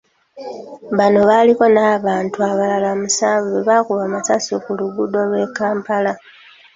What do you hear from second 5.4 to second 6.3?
Kampala.